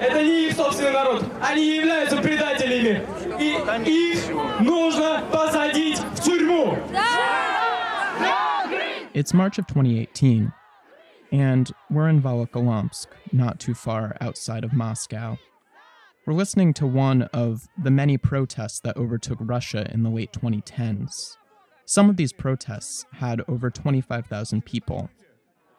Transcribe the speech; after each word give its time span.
Это 0.00 0.22
не 0.22 0.46
их 0.48 0.54
собственный 0.54 0.92
народ. 0.92 1.24
Они 1.40 1.76
являются 1.76 2.16
предателями. 2.22 3.02
И 3.40 3.54
их 3.54 4.30
нужно 4.60 5.24
посадить 5.32 5.98
в 5.98 6.22
тюрьму. 6.22 6.78
It's 9.14 9.32
March 9.32 9.58
of 9.58 9.66
2018, 9.66 10.52
and 11.32 11.72
we're 11.90 12.06
in 12.06 12.20
Volokolamsk, 12.20 13.06
not 13.32 13.58
too 13.58 13.72
far 13.72 14.14
outside 14.20 14.62
of 14.62 14.74
Moscow. 14.74 15.38
We're 16.26 16.34
listening 16.34 16.74
to 16.74 16.86
one 16.86 17.22
of 17.32 17.66
the 17.82 17.90
many 17.90 18.18
protests 18.18 18.78
that 18.80 18.96
overtook 18.98 19.38
Russia 19.40 19.90
in 19.90 20.02
the 20.02 20.10
late 20.10 20.32
2010s. 20.32 21.38
Some 21.86 22.10
of 22.10 22.18
these 22.18 22.34
protests 22.34 23.06
had 23.14 23.42
over 23.48 23.70
25,000 23.70 24.66
people, 24.66 25.08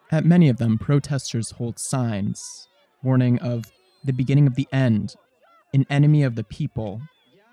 at 0.10 0.24
many 0.24 0.48
of 0.48 0.56
them, 0.56 0.78
protesters 0.78 1.52
hold 1.52 1.78
signs 1.78 2.70
warning 3.04 3.40
of 3.40 3.66
the 4.06 4.14
beginning 4.14 4.48
of 4.48 4.56
the 4.56 4.68
end, 4.72 5.16
an 5.74 5.86
enemy 5.90 6.24
of 6.24 6.36
the 6.36 6.46
people, 6.46 7.02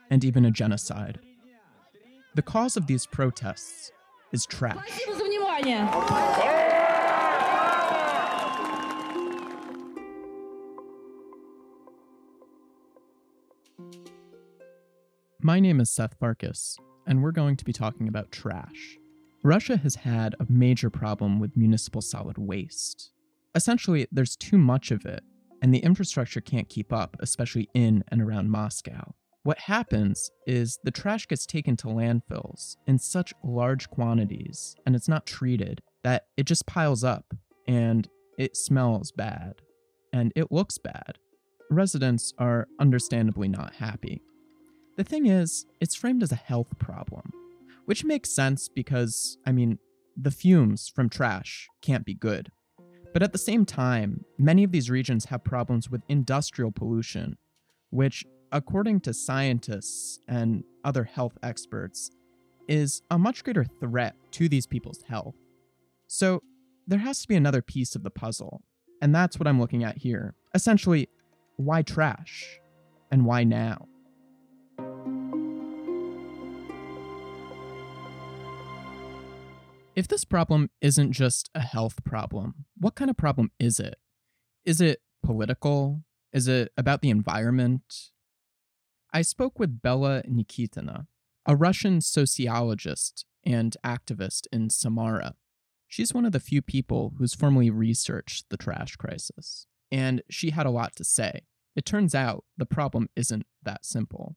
and 0.08 0.24
even 0.24 0.44
a 0.44 0.52
genocide. 0.52 1.18
The 2.36 2.42
cause 2.42 2.76
of 2.76 2.86
these 2.86 3.06
protests 3.06 3.90
is 4.32 4.46
trash. 4.46 5.00
My 15.40 15.60
name 15.60 15.80
is 15.80 15.90
Seth 15.90 16.14
Farkas, 16.20 16.78
and 17.04 17.20
we're 17.20 17.32
going 17.32 17.56
to 17.56 17.64
be 17.64 17.72
talking 17.72 18.06
about 18.06 18.30
trash. 18.30 18.98
Russia 19.44 19.76
has 19.76 19.94
had 19.94 20.34
a 20.40 20.46
major 20.48 20.88
problem 20.88 21.38
with 21.38 21.54
municipal 21.54 22.00
solid 22.00 22.38
waste. 22.38 23.10
Essentially, 23.54 24.06
there's 24.10 24.36
too 24.36 24.56
much 24.56 24.90
of 24.90 25.04
it, 25.04 25.22
and 25.60 25.72
the 25.72 25.80
infrastructure 25.80 26.40
can't 26.40 26.70
keep 26.70 26.94
up, 26.94 27.14
especially 27.20 27.68
in 27.74 28.02
and 28.08 28.22
around 28.22 28.50
Moscow. 28.50 29.14
What 29.42 29.58
happens 29.58 30.30
is 30.46 30.78
the 30.82 30.90
trash 30.90 31.26
gets 31.28 31.44
taken 31.44 31.76
to 31.76 31.88
landfills 31.88 32.76
in 32.86 32.98
such 32.98 33.34
large 33.44 33.90
quantities 33.90 34.74
and 34.86 34.96
it's 34.96 35.08
not 35.08 35.26
treated 35.26 35.82
that 36.02 36.28
it 36.38 36.46
just 36.46 36.64
piles 36.64 37.04
up 37.04 37.34
and 37.68 38.08
it 38.38 38.56
smells 38.56 39.12
bad 39.12 39.56
and 40.14 40.32
it 40.34 40.50
looks 40.50 40.78
bad. 40.78 41.18
Residents 41.70 42.32
are 42.38 42.66
understandably 42.80 43.48
not 43.48 43.74
happy. 43.74 44.22
The 44.96 45.04
thing 45.04 45.26
is, 45.26 45.66
it's 45.78 45.94
framed 45.94 46.22
as 46.22 46.32
a 46.32 46.36
health 46.36 46.78
problem, 46.78 47.30
which 47.84 48.04
makes 48.04 48.34
sense 48.34 48.68
because, 48.68 49.38
I 49.46 49.52
mean, 49.52 49.78
the 50.16 50.30
fumes 50.30 50.88
from 50.88 51.08
trash 51.08 51.68
can't 51.82 52.04
be 52.04 52.14
good. 52.14 52.50
But 53.12 53.22
at 53.22 53.32
the 53.32 53.38
same 53.38 53.64
time, 53.64 54.24
many 54.38 54.64
of 54.64 54.72
these 54.72 54.90
regions 54.90 55.26
have 55.26 55.44
problems 55.44 55.88
with 55.90 56.02
industrial 56.08 56.72
pollution, 56.72 57.36
which 57.90 58.24
according 58.54 59.00
to 59.00 59.12
scientists 59.12 60.20
and 60.28 60.62
other 60.84 61.02
health 61.02 61.36
experts, 61.42 62.10
is 62.68 63.02
a 63.10 63.18
much 63.18 63.42
greater 63.42 63.64
threat 63.80 64.14
to 64.30 64.48
these 64.48 64.66
people's 64.66 65.02
health. 65.02 65.34
So 66.06 66.40
there 66.86 67.00
has 67.00 67.20
to 67.22 67.28
be 67.28 67.34
another 67.34 67.60
piece 67.60 67.96
of 67.96 68.04
the 68.04 68.10
puzzle, 68.10 68.62
and 69.02 69.12
that's 69.12 69.38
what 69.38 69.48
I'm 69.48 69.60
looking 69.60 69.82
at 69.82 69.98
here. 69.98 70.34
Essentially, 70.54 71.08
why 71.56 71.82
trash? 71.82 72.60
And 73.10 73.26
why 73.26 73.44
now? 73.44 73.86
If 79.94 80.08
this 80.08 80.24
problem 80.24 80.70
isn't 80.80 81.12
just 81.12 81.50
a 81.54 81.60
health 81.60 82.02
problem, 82.04 82.66
what 82.76 82.96
kind 82.96 83.10
of 83.10 83.16
problem 83.16 83.52
is 83.60 83.78
it? 83.78 83.94
Is 84.64 84.80
it 84.80 85.02
political? 85.22 86.02
Is 86.32 86.48
it 86.48 86.72
about 86.76 87.00
the 87.00 87.10
environment? 87.10 88.10
I 89.12 89.22
spoke 89.22 89.60
with 89.60 89.80
Bella 89.80 90.24
Nikitina, 90.28 91.06
a 91.46 91.54
Russian 91.54 92.00
sociologist 92.00 93.24
and 93.44 93.76
activist 93.84 94.48
in 94.52 94.68
Samara. 94.68 95.36
She's 95.86 96.12
one 96.12 96.24
of 96.24 96.32
the 96.32 96.40
few 96.40 96.60
people 96.60 97.14
who's 97.18 97.34
formally 97.34 97.70
researched 97.70 98.46
the 98.50 98.56
trash 98.56 98.96
crisis, 98.96 99.68
and 99.92 100.22
she 100.28 100.50
had 100.50 100.66
a 100.66 100.70
lot 100.70 100.96
to 100.96 101.04
say. 101.04 101.42
It 101.76 101.84
turns 101.84 102.16
out 102.16 102.44
the 102.56 102.66
problem 102.66 103.10
isn't 103.14 103.46
that 103.62 103.84
simple. 103.84 104.34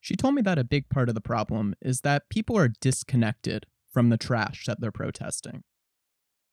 She 0.00 0.16
told 0.16 0.34
me 0.34 0.40
that 0.42 0.58
a 0.58 0.64
big 0.64 0.88
part 0.88 1.10
of 1.10 1.14
the 1.14 1.20
problem 1.20 1.74
is 1.82 2.00
that 2.02 2.30
people 2.30 2.56
are 2.56 2.68
disconnected 2.80 3.66
from 3.94 4.10
the 4.10 4.18
trash 4.18 4.64
that 4.66 4.80
they're 4.80 4.92
protesting. 4.92 5.62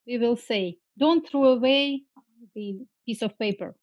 We 0.07 0.18
will 0.19 0.38
say, 0.38 0.78
don't 0.97 1.28
throw 1.28 1.46
away 1.46 2.03
the 2.56 2.85
piece 3.06 3.22
of 3.22 3.38
paper. 3.38 3.75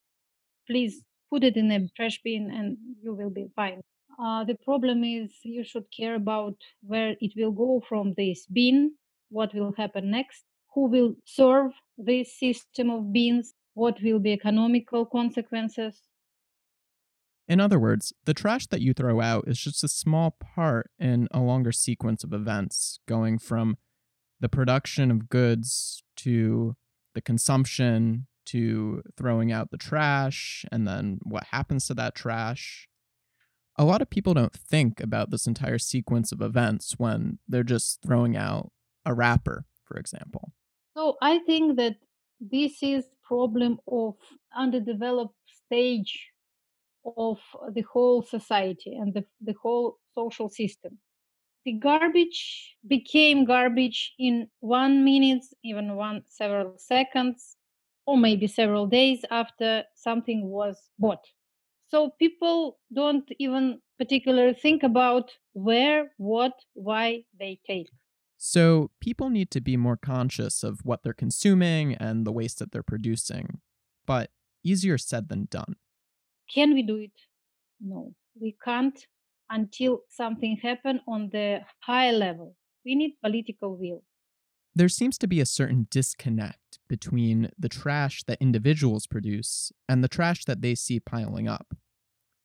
Please 0.67 1.03
put 1.31 1.45
it 1.45 1.57
in 1.57 1.71
a 1.71 1.89
trash 1.97 2.21
bin 2.25 2.51
and 2.51 2.77
you 3.03 3.13
will 3.15 3.31
be 3.31 3.49
fine. 3.55 3.81
Uh, 4.19 4.45
the 4.45 4.57
problem 4.65 5.05
is 5.05 5.31
you 5.43 5.65
should 5.65 5.85
care 5.97 6.15
about 6.15 6.57
where 6.83 7.15
it 7.21 7.33
will 7.37 7.53
go 7.53 7.83
from 7.89 8.15
this 8.17 8.47
bin, 8.47 8.93
what 9.31 9.55
will 9.55 9.73
happen 9.77 10.11
next, 10.11 10.45
who 10.75 10.87
will 10.87 11.15
serve 11.25 11.73
this 11.97 12.39
system 12.39 12.91
of 12.91 13.13
bins, 13.13 13.55
what 13.75 14.01
will 14.03 14.19
be 14.19 14.33
economical 14.33 15.05
consequences. 15.05 16.03
In 17.49 17.61
other 17.61 17.79
words, 17.79 18.13
the 18.27 18.35
trash 18.35 18.67
that 18.67 18.83
you 18.83 18.93
throw 18.93 19.23
out 19.23 19.49
is 19.49 19.59
just 19.59 19.83
a 19.83 19.89
small 19.89 20.37
part 20.39 20.91
in 20.99 21.29
a 21.31 21.41
longer 21.41 21.73
sequence 21.73 22.23
of 22.23 22.35
events, 22.35 23.01
going 23.09 23.39
from 23.39 23.79
the 24.39 24.51
production 24.51 25.11
of 25.11 25.31
goods 25.31 26.03
to 26.17 26.77
the 27.15 27.23
consumption 27.23 28.27
to 28.45 29.03
throwing 29.17 29.51
out 29.51 29.71
the 29.71 29.79
trash 29.79 30.65
and 30.71 30.87
then 30.87 31.19
what 31.23 31.45
happens 31.45 31.87
to 31.87 31.95
that 31.95 32.15
trash. 32.15 32.87
A 33.77 33.85
lot 33.85 34.03
of 34.03 34.11
people 34.11 34.35
don't 34.35 34.53
think 34.53 35.01
about 35.01 35.31
this 35.31 35.47
entire 35.47 35.79
sequence 35.79 36.33
of 36.33 36.43
events 36.43 36.97
when 36.99 37.39
they're 37.49 37.63
just 37.63 38.01
throwing 38.05 38.37
out 38.37 38.73
a 39.07 39.15
wrapper, 39.15 39.65
for 39.85 39.97
example. 39.97 40.53
So 40.97 41.17
I 41.23 41.39
think 41.39 41.77
that 41.77 41.97
this 42.41 42.83
is 42.83 43.05
problem 43.27 43.79
of 43.87 44.17
underdeveloped 44.57 45.35
stage 45.67 46.29
of 47.17 47.39
the 47.75 47.83
whole 47.93 48.23
society 48.23 48.95
and 48.95 49.15
the, 49.15 49.25
the 49.41 49.55
whole 49.63 49.99
social 50.15 50.49
system. 50.49 50.99
The 51.65 51.73
garbage 51.73 52.77
became 52.87 53.45
garbage 53.45 54.15
in 54.19 54.49
one 54.61 55.05
minute, 55.05 55.45
even 55.65 55.97
one 55.97 56.23
several 56.29 56.75
seconds, 56.79 57.57
or 58.07 58.17
maybe 58.17 58.47
several 58.47 58.87
days 58.87 59.25
after 59.31 59.85
something 59.95 60.49
was 60.49 60.77
bought. 60.99 61.25
So 61.89 62.11
people 62.19 62.79
don't 62.95 63.29
even 63.39 63.81
particularly 63.99 64.55
think 64.55 64.83
about 64.83 65.31
where, 65.53 66.13
what, 66.17 66.53
why 66.75 67.25
they 67.39 67.61
take. 67.67 67.89
So 68.37 68.91
people 69.01 69.31
need 69.31 69.51
to 69.51 69.61
be 69.61 69.77
more 69.77 69.97
conscious 69.97 70.63
of 70.63 70.81
what 70.85 71.03
they're 71.03 71.13
consuming 71.13 71.95
and 71.95 72.25
the 72.25 72.33
waste 72.33 72.61
that 72.61 72.73
they're 72.73 72.83
producing. 72.83 73.61
But 74.07 74.31
easier 74.63 74.97
said 74.97 75.29
than 75.29 75.49
done. 75.51 75.77
Can 76.53 76.75
we 76.75 76.83
do 76.83 76.97
it? 76.97 77.13
No, 77.81 78.15
we 78.41 78.57
can't 78.65 78.99
until 79.51 80.03
something 80.09 80.57
happens 80.63 81.01
on 81.07 81.31
the 81.33 81.61
high 81.81 82.11
level. 82.11 82.57
We 82.85 82.95
need 82.95 83.17
political 83.23 83.77
will 83.77 84.03
there 84.79 84.89
seems 84.89 85.19
to 85.19 85.27
be 85.27 85.41
a 85.41 85.47
certain 85.47 85.89
disconnect 85.91 86.79
between 86.89 87.51
the 87.59 87.69
trash 87.69 88.23
that 88.25 88.39
individuals 88.41 89.09
produce 89.09 89.73
and 89.89 90.05
the 90.05 90.09
trash 90.09 90.45
that 90.45 90.63
they 90.63 90.77
see 90.77 91.01
piling 91.01 91.49
up. 91.49 91.75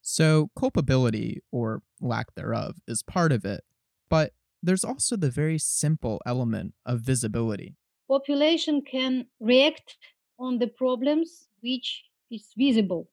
So, 0.02 0.50
culpability, 0.58 1.41
or 1.52 1.84
lack 2.02 2.34
thereof, 2.35 2.78
is 2.88 3.03
part 3.03 3.31
of 3.31 3.46
it, 3.46 3.64
but 4.09 4.34
there's 4.64 4.84
also 4.84 5.16
the 5.16 5.30
very 5.30 5.59
simple 5.59 6.22
element 6.25 6.74
of 6.85 7.02
visibility. 7.02 7.75
Population 8.09 8.81
can 8.81 9.28
react 9.40 9.97
on 10.40 10.58
the 10.58 10.68
problems 10.68 11.47
which 11.61 12.03
is 12.32 12.47
visible. 12.58 13.09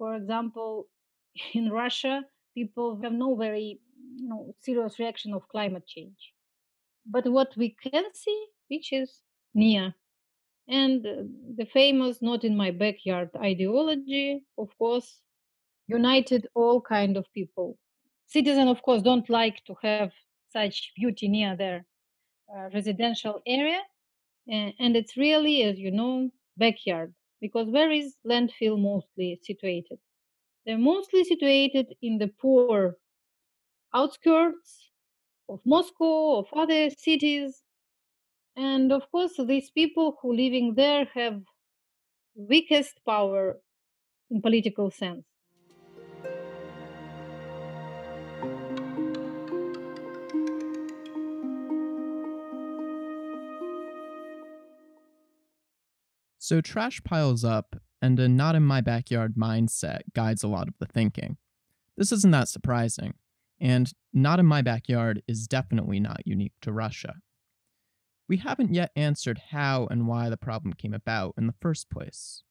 For 0.00 0.16
example, 0.16 0.88
in 1.54 1.70
Russia, 1.70 2.24
people 2.56 3.00
have 3.04 3.12
no 3.14 3.36
very 3.36 3.80
you 4.16 4.28
know, 4.28 4.56
serious 4.60 4.98
reaction 4.98 5.34
of 5.34 5.48
climate 5.48 5.86
change 5.86 6.34
but 7.06 7.26
what 7.26 7.56
we 7.56 7.76
can 7.82 8.04
see, 8.14 8.46
which 8.68 8.92
is 8.92 9.20
near. 9.54 9.94
And 10.68 11.04
uh, 11.06 11.24
the 11.56 11.66
famous 11.66 12.22
not 12.22 12.44
in 12.44 12.56
my 12.56 12.70
backyard 12.70 13.30
ideology, 13.36 14.44
of 14.58 14.68
course, 14.78 15.20
united 15.88 16.46
all 16.54 16.80
kind 16.80 17.16
of 17.16 17.26
people. 17.34 17.78
Citizens, 18.26 18.70
of 18.70 18.82
course, 18.82 19.02
don't 19.02 19.28
like 19.28 19.64
to 19.66 19.74
have 19.82 20.12
such 20.52 20.92
beauty 20.96 21.28
near 21.28 21.56
their 21.56 21.86
uh, 22.54 22.68
residential 22.72 23.42
area. 23.46 23.80
and 24.48 24.96
it's 24.96 25.16
really, 25.16 25.62
as 25.64 25.78
you 25.78 25.90
know, 25.92 26.30
backyard. 26.56 27.14
Because 27.40 27.68
where 27.70 27.90
is 27.90 28.16
landfill 28.26 28.78
mostly 28.80 29.40
situated? 29.42 29.98
They're 30.66 30.78
mostly 30.78 31.24
situated 31.24 31.96
in 32.02 32.18
the 32.18 32.28
poor 32.28 32.98
outskirts 33.94 34.90
of 35.48 35.60
Moscow, 35.66 36.38
of 36.38 36.48
other 36.54 36.90
cities. 36.90 37.64
And 38.56 38.92
of 38.92 39.10
course, 39.10 39.36
these 39.38 39.70
people 39.72 40.18
who 40.22 40.34
living 40.34 40.74
there 40.76 41.06
have 41.14 41.42
weakest 42.34 43.00
power 43.06 43.60
in 44.30 44.42
political 44.42 44.90
sense. 44.90 45.24
So 56.50 56.60
trash 56.60 57.00
piles 57.04 57.44
up, 57.44 57.76
and 58.02 58.18
a 58.18 58.28
not 58.28 58.56
in 58.56 58.64
my 58.64 58.80
backyard 58.80 59.36
mindset 59.36 60.00
guides 60.16 60.42
a 60.42 60.48
lot 60.48 60.66
of 60.66 60.74
the 60.80 60.86
thinking. 60.86 61.36
This 61.96 62.10
isn't 62.10 62.32
that 62.32 62.48
surprising, 62.48 63.14
and 63.60 63.92
not 64.12 64.40
in 64.40 64.46
my 64.46 64.60
backyard 64.60 65.22
is 65.28 65.46
definitely 65.46 66.00
not 66.00 66.26
unique 66.26 66.54
to 66.62 66.72
Russia. 66.72 67.14
We 68.28 68.38
haven't 68.38 68.74
yet 68.74 68.90
answered 68.96 69.42
how 69.52 69.86
and 69.92 70.08
why 70.08 70.28
the 70.28 70.36
problem 70.36 70.72
came 70.72 70.92
about 70.92 71.34
in 71.38 71.46
the 71.46 71.54
first 71.60 71.88
place. 71.88 72.42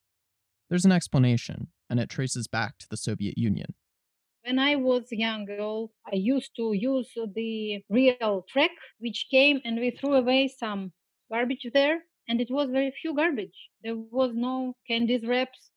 There's 0.70 0.86
an 0.86 0.94
explanation, 0.94 1.68
and 1.90 2.00
it 2.00 2.10
traces 2.10 2.48
back 2.48 2.78
to 2.78 2.88
the 2.90 2.96
Soviet 2.96 3.38
Union. 3.38 3.74
When 4.46 4.60
I 4.60 4.78
was 4.78 5.12
a 5.12 5.18
young 5.18 5.44
girl, 5.44 5.92
I 6.10 6.16
used 6.16 6.56
to 6.56 6.72
use 6.72 7.12
the 7.36 7.84
real 7.90 8.46
track, 8.48 8.72
which 9.00 9.28
came 9.30 9.60
and 9.66 9.78
we 9.78 9.92
threw 9.92 10.14
away 10.14 10.48
some 10.48 10.94
garbage 11.30 11.68
there 11.74 12.04
and 12.30 12.40
it 12.40 12.52
was 12.52 12.70
very 12.70 12.92
few 12.92 13.16
garbage. 13.16 13.70
There 13.84 13.96
was 13.96 14.32
no 14.36 14.76
candies 14.88 15.26
wraps. 15.26 15.72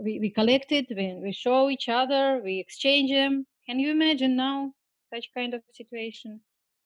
We, 0.00 0.20
we 0.20 0.30
collected, 0.30 0.86
we, 0.96 1.18
we 1.20 1.32
show 1.32 1.68
each 1.68 1.88
other, 1.88 2.40
we 2.42 2.60
exchange 2.60 3.10
them. 3.10 3.46
Can 3.68 3.80
you 3.80 3.90
imagine 3.90 4.36
now 4.36 4.72
such 5.12 5.28
kind 5.34 5.54
of 5.54 5.62
situation? 5.74 6.40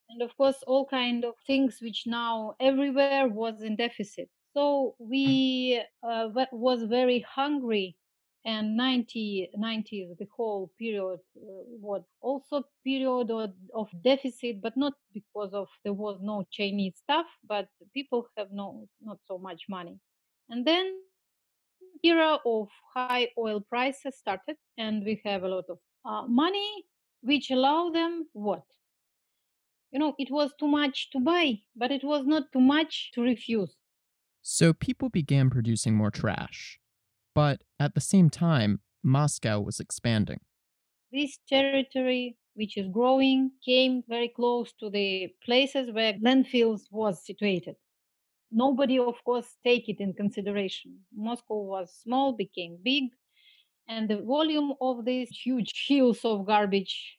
And 0.09 0.23
of 0.23 0.35
course, 0.39 0.65
all 0.67 0.87
kind 0.87 1.25
of 1.25 1.35
things 1.47 1.79
which 1.83 2.05
now 2.07 2.55
everywhere 2.59 3.29
was 3.29 3.63
in 3.63 3.77
deficit. 3.77 4.31
So 4.55 4.95
we 4.99 5.83
uh, 6.03 6.29
was 6.51 6.83
very 6.85 7.21
hungry 7.21 7.97
and 8.45 8.77
90 8.77 9.51
90s 9.57 10.19
the 10.19 10.27
whole 10.37 10.71
period 10.79 11.19
uh, 11.37 11.63
was 11.81 12.03
also 12.21 12.65
period 12.85 13.31
of, 13.31 13.51
of, 13.75 13.89
deficit 14.03 14.61
but 14.61 14.77
not 14.77 14.95
because 15.15 15.53
of 15.53 15.69
there 15.85 15.93
was 15.93 16.19
no 16.21 16.45
chinese 16.51 16.95
stuff 16.97 17.27
but 17.49 17.69
people 17.95 18.27
have 18.37 18.49
no 18.53 18.89
not 19.01 19.19
so 19.27 19.39
much 19.39 19.63
money. 19.69 19.99
And 20.49 20.67
then 20.67 20.93
era 22.05 22.39
of 22.45 22.69
high 22.95 23.29
oil 23.39 23.61
prices 23.61 24.17
started 24.19 24.57
and 24.77 25.05
we 25.05 25.23
have 25.25 25.45
a 25.45 25.49
lot 25.49 25.65
of 25.69 25.79
uh, 26.05 26.27
money 26.27 26.85
which 27.21 27.51
allow 27.51 27.91
them 27.91 28.27
what? 28.33 28.65
You 29.93 30.01
know 30.01 30.15
it 30.19 30.31
was 30.31 30.53
too 30.59 30.69
much 30.69 31.11
to 31.13 31.21
buy 31.21 31.61
but 31.77 31.93
it 31.93 32.03
was 32.03 32.27
not 32.27 32.51
too 32.53 32.61
much 32.61 33.13
to 33.15 33.23
refuse. 33.23 33.77
So 34.45 34.73
people 34.73 35.09
began 35.09 35.49
producing 35.51 35.95
more 35.95 36.11
trash 36.11 36.81
but 37.35 37.63
at 37.81 37.95
the 37.95 38.01
same 38.01 38.31
time, 38.31 38.81
Moscow 39.03 39.61
was 39.61 39.81
expanding. 39.81 40.41
This 41.13 41.39
territory, 41.47 42.39
which 42.55 42.77
is 42.77 42.89
growing, 42.89 43.53
came 43.65 44.03
very 44.09 44.29
close 44.29 44.73
to 44.75 44.91
the 44.91 45.29
places 45.45 45.93
where 45.93 46.15
landfills 46.15 46.91
was 46.91 47.25
situated. 47.25 47.77
Nobody, 48.51 48.99
of 48.99 49.23
course, 49.25 49.57
take 49.65 49.89
it 49.89 50.01
in 50.01 50.15
consideration. 50.15 51.07
Moscow 51.13 51.63
was 51.63 51.95
small, 51.95 52.33
became 52.35 52.79
big, 52.83 53.13
and 53.89 54.11
the 54.11 54.23
volume 54.23 54.75
of 54.81 55.05
these 55.07 55.31
huge 55.31 55.87
hills 55.89 56.25
of 56.25 56.47
garbage 56.47 57.19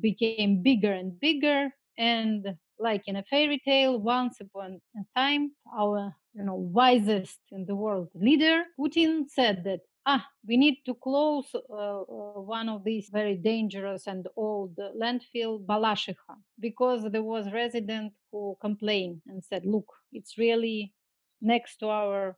became 0.00 0.62
bigger 0.62 0.92
and 0.92 1.18
bigger. 1.20 1.70
And 1.98 2.58
like 2.78 3.02
in 3.06 3.16
a 3.16 3.22
fairy 3.24 3.60
tale, 3.64 3.98
once 3.98 4.40
upon 4.40 4.80
a 4.96 5.18
time, 5.18 5.52
our 5.76 6.14
you 6.34 6.42
know 6.42 6.54
wisest 6.56 7.38
in 7.52 7.64
the 7.64 7.74
world 7.74 8.08
leader 8.14 8.64
Putin 8.78 9.24
said 9.28 9.62
that 9.64 9.80
ah 10.04 10.26
we 10.46 10.56
need 10.56 10.76
to 10.84 10.94
close 10.94 11.46
uh, 11.54 12.00
uh, 12.02 12.40
one 12.40 12.68
of 12.68 12.84
these 12.84 13.08
very 13.12 13.36
dangerous 13.36 14.06
and 14.06 14.26
old 14.36 14.76
landfill 15.00 15.64
Balashikha 15.64 16.36
because 16.58 17.06
there 17.10 17.22
was 17.22 17.52
resident 17.52 18.12
who 18.32 18.56
complained 18.60 19.22
and 19.28 19.42
said 19.44 19.64
look 19.64 19.86
it's 20.12 20.36
really 20.36 20.92
next 21.40 21.76
to 21.76 21.88
our 21.88 22.36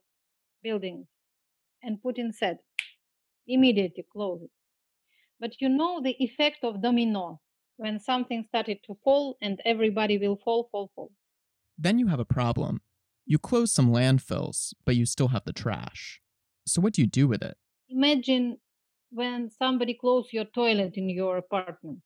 buildings 0.62 1.06
and 1.82 1.98
Putin 2.04 2.34
said 2.34 2.58
immediately 3.48 4.04
close 4.12 4.42
it. 4.42 4.50
But 5.40 5.60
you 5.60 5.68
know 5.68 6.00
the 6.02 6.16
effect 6.22 6.64
of 6.64 6.82
domino 6.82 7.40
when 7.76 8.00
something 8.00 8.44
started 8.48 8.78
to 8.86 8.96
fall 9.04 9.36
and 9.40 9.60
everybody 9.64 10.18
will 10.18 10.38
fall 10.44 10.68
fall 10.70 10.90
fall 10.94 11.10
then 11.78 11.98
you 11.98 12.06
have 12.06 12.20
a 12.20 12.24
problem 12.24 12.80
you 13.28 13.38
close 13.38 13.72
some 13.72 13.90
landfills, 13.90 14.72
but 14.84 14.94
you 14.94 15.04
still 15.04 15.28
have 15.28 15.44
the 15.44 15.52
trash. 15.52 16.20
So 16.64 16.80
what 16.80 16.94
do 16.94 17.02
you 17.02 17.08
do 17.08 17.26
with 17.26 17.42
it? 17.42 17.56
Imagine 17.88 18.58
when 19.10 19.50
somebody 19.50 19.94
close 19.94 20.28
your 20.32 20.44
toilet 20.44 20.92
in 20.94 21.10
your 21.10 21.36
apartment. 21.36 21.98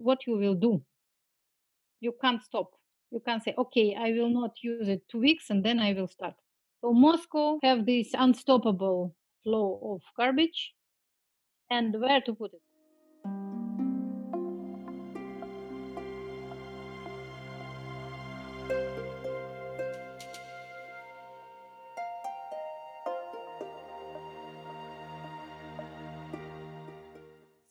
What 0.00 0.26
you 0.26 0.38
will 0.38 0.54
do? 0.54 0.82
You 2.00 2.14
can't 2.20 2.42
stop. 2.42 2.70
You 3.10 3.20
can't 3.24 3.44
say, 3.44 3.54
okay, 3.56 3.94
I 3.98 4.12
will 4.12 4.30
not 4.30 4.52
use 4.62 4.88
it 4.88 5.02
two 5.10 5.20
weeks 5.20 5.50
and 5.50 5.62
then 5.62 5.78
I 5.78 5.92
will 5.92 6.08
start. 6.08 6.34
So 6.80 6.92
Moscow 6.92 7.58
have 7.62 7.86
this 7.86 8.08
unstoppable 8.14 9.14
flow 9.42 9.78
of 9.94 10.00
garbage 10.16 10.72
and 11.70 12.00
where 12.00 12.22
to 12.22 12.34
put 12.34 12.54
it. 12.54 12.62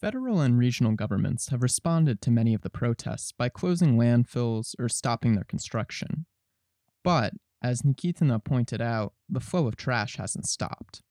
Federal 0.03 0.41
and 0.41 0.57
regional 0.57 0.91
governments 0.95 1.47
have 1.47 1.63
responded 1.63 2.21
to 2.21 2.29
many 2.29 2.53
of 2.53 2.59
the 2.59 2.69
protests 2.69 3.31
by 3.31 3.47
closing 3.47 3.95
landfills 3.95 4.75
or 4.77 4.89
stopping 4.89 5.35
their 5.35 5.45
construction. 5.45 6.25
But, 7.05 7.35
as 7.61 7.83
Nikitina 7.83 8.43
pointed 8.43 8.81
out, 8.81 9.13
the 9.29 9.39
flow 9.39 9.65
of 9.65 9.77
trash 9.77 10.17
hasn't 10.17 10.45
stopped. 10.45 11.03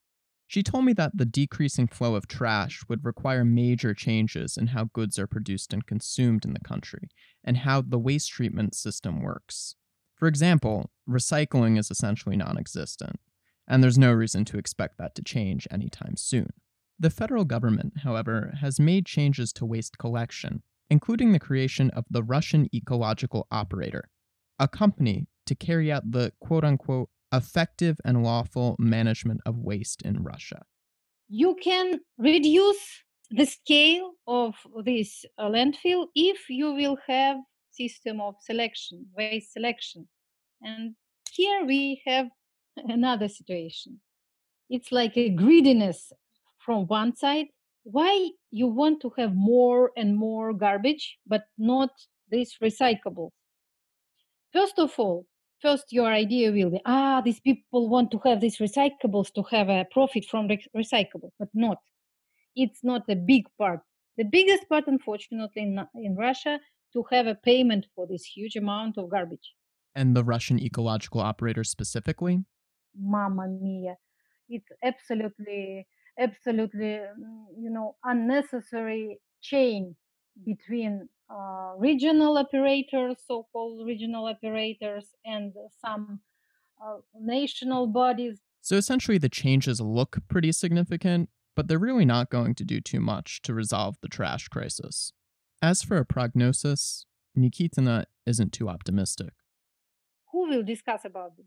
She 0.46 0.62
told 0.62 0.84
me 0.84 0.92
that 0.92 1.16
the 1.16 1.24
decreasing 1.24 1.86
flow 1.86 2.14
of 2.14 2.28
trash 2.28 2.82
would 2.86 3.02
require 3.02 3.46
major 3.46 3.94
changes 3.94 4.58
in 4.58 4.66
how 4.66 4.90
goods 4.92 5.18
are 5.18 5.26
produced 5.26 5.72
and 5.72 5.86
consumed 5.86 6.44
in 6.44 6.52
the 6.52 6.60
country, 6.60 7.08
and 7.42 7.56
how 7.56 7.80
the 7.80 7.98
waste 7.98 8.28
treatment 8.28 8.74
system 8.74 9.22
works. 9.22 9.74
For 10.16 10.28
example, 10.28 10.90
recycling 11.08 11.78
is 11.78 11.90
essentially 11.90 12.36
non 12.36 12.58
existent, 12.58 13.20
and 13.66 13.82
there's 13.82 13.96
no 13.96 14.12
reason 14.12 14.44
to 14.44 14.58
expect 14.58 14.98
that 14.98 15.14
to 15.14 15.24
change 15.24 15.66
anytime 15.70 16.18
soon. 16.18 16.52
The 17.02 17.10
federal 17.10 17.44
government, 17.44 17.94
however, 18.04 18.54
has 18.60 18.78
made 18.78 19.06
changes 19.06 19.52
to 19.54 19.66
waste 19.66 19.98
collection, 19.98 20.62
including 20.88 21.32
the 21.32 21.40
creation 21.40 21.90
of 21.90 22.04
the 22.08 22.22
Russian 22.22 22.68
Ecological 22.72 23.48
Operator, 23.50 24.08
a 24.60 24.68
company 24.68 25.26
to 25.46 25.56
carry 25.56 25.90
out 25.90 26.12
the 26.12 26.32
quote 26.38 26.62
unquote 26.62 27.08
effective 27.32 27.96
and 28.04 28.22
lawful 28.22 28.76
management 28.78 29.40
of 29.44 29.58
waste 29.58 30.02
in 30.02 30.22
Russia. 30.22 30.62
You 31.28 31.56
can 31.60 31.98
reduce 32.18 33.02
the 33.32 33.46
scale 33.46 34.12
of 34.28 34.54
this 34.84 35.24
uh, 35.36 35.48
landfill 35.48 36.06
if 36.14 36.48
you 36.48 36.72
will 36.72 36.98
have 37.08 37.38
system 37.72 38.20
of 38.20 38.36
selection, 38.40 39.06
waste 39.16 39.52
selection. 39.52 40.06
And 40.62 40.94
here 41.32 41.64
we 41.66 42.00
have 42.06 42.28
another 42.76 43.26
situation. 43.26 44.00
It's 44.70 44.92
like 44.92 45.16
a 45.16 45.30
greediness 45.30 46.12
from 46.64 46.86
one 46.86 47.14
side 47.14 47.46
why 47.84 48.30
you 48.50 48.66
want 48.66 49.00
to 49.00 49.12
have 49.18 49.34
more 49.34 49.90
and 49.96 50.16
more 50.16 50.52
garbage 50.52 51.18
but 51.26 51.44
not 51.58 51.90
this 52.30 52.56
recyclable? 52.62 53.30
First 54.52 54.78
of 54.78 54.92
all 54.98 55.26
first 55.60 55.92
your 55.92 56.08
idea 56.08 56.50
will 56.50 56.70
be 56.70 56.80
ah 56.84 57.20
these 57.20 57.40
people 57.40 57.88
want 57.88 58.10
to 58.10 58.20
have 58.24 58.40
these 58.40 58.58
recyclables 58.58 59.32
to 59.32 59.42
have 59.50 59.68
a 59.68 59.86
profit 59.90 60.24
from 60.24 60.48
re- 60.48 60.66
recyclables 60.76 61.32
but 61.38 61.48
not. 61.54 61.78
It's 62.54 62.84
not 62.84 63.02
a 63.08 63.16
big 63.16 63.44
part. 63.58 63.80
The 64.18 64.24
biggest 64.24 64.68
part 64.68 64.84
unfortunately 64.86 65.62
in, 65.62 65.80
in 65.94 66.16
russia 66.16 66.60
to 66.92 67.04
have 67.10 67.26
a 67.26 67.34
payment 67.34 67.86
for 67.94 68.06
this 68.06 68.24
huge 68.24 68.56
amount 68.56 68.98
of 68.98 69.08
garbage. 69.08 69.54
And 69.94 70.14
the 70.14 70.24
russian 70.24 70.58
ecological 70.60 71.20
operator 71.20 71.64
specifically? 71.64 72.44
Mamma 72.98 73.48
mia. 73.48 73.96
It's 74.48 74.68
absolutely 74.82 75.86
absolutely 76.18 76.98
mm, 77.00 77.44
you 77.58 77.70
know 77.70 77.96
unnecessary 78.04 79.18
chain 79.40 79.96
between 80.44 81.08
uh, 81.30 81.72
regional 81.78 82.36
operators 82.38 83.16
so-called 83.26 83.86
regional 83.86 84.26
operators 84.26 85.06
and 85.24 85.52
some 85.80 86.20
uh, 86.82 86.96
national 87.18 87.86
bodies. 87.86 88.40
So 88.60 88.76
essentially 88.76 89.18
the 89.18 89.28
changes 89.28 89.80
look 89.80 90.18
pretty 90.28 90.52
significant 90.52 91.28
but 91.54 91.68
they're 91.68 91.78
really 91.78 92.04
not 92.04 92.30
going 92.30 92.54
to 92.54 92.64
do 92.64 92.80
too 92.80 93.00
much 93.00 93.42
to 93.42 93.52
resolve 93.52 93.96
the 94.00 94.08
trash 94.08 94.48
crisis. 94.48 95.12
As 95.60 95.82
for 95.82 95.98
a 95.98 96.04
prognosis 96.04 97.06
nikitina 97.38 98.04
isn't 98.26 98.52
too 98.52 98.68
optimistic. 98.68 99.32
Who 100.32 100.48
will 100.48 100.62
discuss 100.62 101.04
about 101.04 101.36
this? 101.36 101.46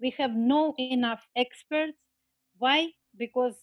We 0.00 0.10
have 0.18 0.32
no 0.34 0.74
enough 0.78 1.26
experts. 1.36 1.98
Why? 2.58 2.88
Because 3.16 3.54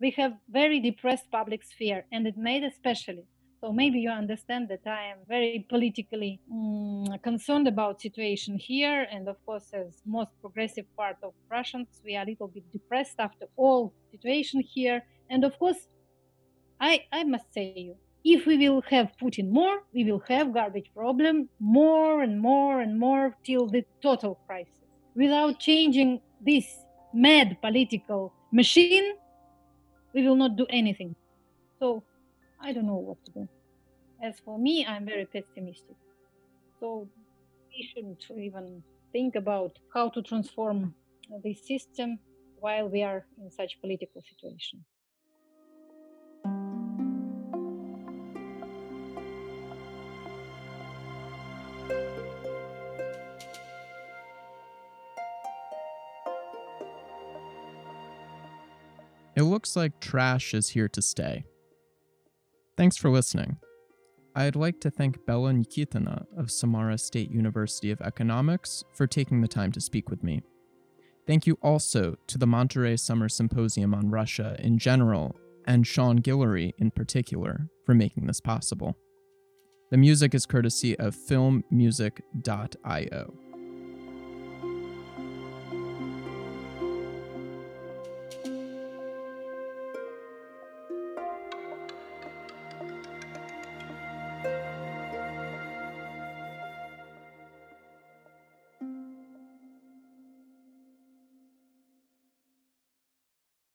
we 0.00 0.10
have 0.12 0.32
very 0.48 0.80
depressed 0.80 1.30
public 1.30 1.62
sphere, 1.64 2.04
and 2.12 2.26
it 2.26 2.36
made 2.36 2.64
especially. 2.64 3.24
So 3.60 3.72
maybe 3.72 3.98
you 3.98 4.10
understand 4.10 4.68
that 4.68 4.86
I 4.86 5.04
am 5.12 5.18
very 5.26 5.66
politically 5.70 6.38
mm, 6.52 7.22
concerned 7.22 7.66
about 7.66 8.00
situation 8.00 8.58
here, 8.58 9.06
and 9.10 9.28
of 9.28 9.36
course, 9.46 9.70
as 9.72 10.02
most 10.04 10.32
progressive 10.42 10.84
part 10.96 11.16
of 11.22 11.32
Russians, 11.50 11.88
we 12.04 12.14
are 12.16 12.24
a 12.24 12.26
little 12.26 12.48
bit 12.48 12.70
depressed 12.72 13.14
after 13.18 13.46
all 13.56 13.94
situation 14.10 14.60
here. 14.60 15.02
And 15.30 15.44
of 15.44 15.58
course, 15.58 15.88
I 16.80 17.04
I 17.10 17.24
must 17.24 17.52
say 17.54 17.72
you, 17.74 17.96
if 18.24 18.46
we 18.46 18.56
will 18.68 18.82
have 18.90 19.12
Putin 19.22 19.50
more, 19.50 19.82
we 19.94 20.04
will 20.04 20.22
have 20.28 20.52
garbage 20.52 20.90
problem 20.94 21.48
more 21.58 22.22
and 22.22 22.40
more 22.40 22.80
and 22.80 22.98
more 22.98 23.36
till 23.44 23.66
the 23.66 23.84
total 24.02 24.34
crisis. 24.46 24.84
Without 25.14 25.58
changing 25.58 26.20
this 26.40 26.66
mad 27.12 27.56
political 27.62 28.32
machine, 28.52 29.14
we 30.14 30.26
will 30.26 30.36
not 30.36 30.56
do 30.56 30.66
anything. 30.70 31.14
So 31.78 32.04
I 32.60 32.72
don't 32.72 32.86
know 32.86 32.96
what 32.96 33.18
to 33.26 33.32
do. 33.32 33.48
As 34.22 34.40
for 34.44 34.58
me, 34.58 34.86
I'm 34.86 35.04
very 35.04 35.26
pessimistic. 35.26 35.96
So 36.80 37.08
we 37.70 37.88
shouldn't 37.92 38.24
even 38.30 38.82
think 39.12 39.34
about 39.36 39.78
how 39.92 40.08
to 40.10 40.22
transform 40.22 40.94
this 41.42 41.66
system 41.66 42.18
while 42.56 42.88
we 42.88 43.02
are 43.02 43.26
in 43.38 43.50
such 43.50 43.80
political 43.80 44.22
situation. 44.22 44.84
Looks 59.44 59.76
like 59.76 60.00
trash 60.00 60.54
is 60.54 60.70
here 60.70 60.88
to 60.88 61.02
stay. 61.02 61.44
Thanks 62.76 62.96
for 62.96 63.10
listening. 63.10 63.58
I'd 64.34 64.56
like 64.56 64.80
to 64.80 64.90
thank 64.90 65.24
Bella 65.26 65.52
Nikitina 65.52 66.24
of 66.36 66.50
Samara 66.50 66.98
State 66.98 67.30
University 67.30 67.92
of 67.92 68.00
Economics 68.00 68.82
for 68.92 69.06
taking 69.06 69.40
the 69.40 69.48
time 69.48 69.70
to 69.72 69.80
speak 69.80 70.10
with 70.10 70.24
me. 70.24 70.42
Thank 71.26 71.46
you 71.46 71.56
also 71.62 72.16
to 72.26 72.36
the 72.36 72.46
Monterey 72.46 72.96
Summer 72.96 73.28
Symposium 73.28 73.94
on 73.94 74.10
Russia 74.10 74.56
in 74.58 74.78
general 74.78 75.36
and 75.66 75.86
Sean 75.86 76.18
Guillory 76.18 76.72
in 76.78 76.90
particular 76.90 77.68
for 77.86 77.94
making 77.94 78.26
this 78.26 78.40
possible. 78.40 78.96
The 79.90 79.96
music 79.96 80.34
is 80.34 80.46
courtesy 80.46 80.98
of 80.98 81.14
filmmusic.io. 81.14 83.43